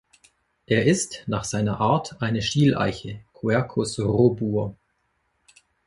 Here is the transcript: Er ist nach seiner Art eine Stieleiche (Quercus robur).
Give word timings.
Er 0.65 0.87
ist 0.87 1.25
nach 1.27 1.43
seiner 1.43 1.79
Art 1.79 2.23
eine 2.23 2.41
Stieleiche 2.41 3.19
(Quercus 3.35 3.99
robur). 3.99 4.75